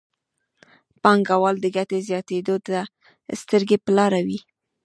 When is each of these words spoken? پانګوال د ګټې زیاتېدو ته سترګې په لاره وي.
پانګوال 1.03 1.55
د 1.61 1.65
ګټې 1.75 1.99
زیاتېدو 2.07 2.55
ته 2.67 2.77
سترګې 3.41 3.77
په 3.83 3.91
لاره 3.97 4.19
وي. 4.27 4.39